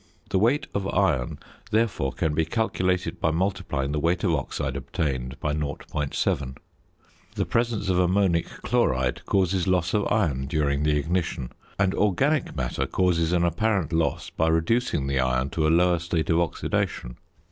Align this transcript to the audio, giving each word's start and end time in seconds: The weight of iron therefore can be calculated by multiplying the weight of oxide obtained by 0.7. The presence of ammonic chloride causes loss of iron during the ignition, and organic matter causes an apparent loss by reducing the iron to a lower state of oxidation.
The 0.31 0.39
weight 0.39 0.65
of 0.73 0.87
iron 0.91 1.37
therefore 1.69 2.11
can 2.11 2.33
be 2.33 2.43
calculated 2.43 3.19
by 3.21 3.29
multiplying 3.29 3.91
the 3.91 3.99
weight 3.99 4.23
of 4.23 4.33
oxide 4.33 4.75
obtained 4.75 5.39
by 5.39 5.53
0.7. 5.53 6.57
The 7.35 7.45
presence 7.45 7.87
of 7.87 7.99
ammonic 7.99 8.47
chloride 8.63 9.23
causes 9.27 9.67
loss 9.67 9.93
of 9.93 10.11
iron 10.11 10.47
during 10.47 10.81
the 10.81 10.97
ignition, 10.97 11.51
and 11.77 11.93
organic 11.93 12.55
matter 12.55 12.87
causes 12.87 13.31
an 13.31 13.43
apparent 13.43 13.93
loss 13.93 14.31
by 14.31 14.47
reducing 14.47 15.05
the 15.05 15.19
iron 15.19 15.51
to 15.51 15.67
a 15.67 15.69
lower 15.69 15.99
state 15.99 16.31
of 16.31 16.39
oxidation. 16.39 17.17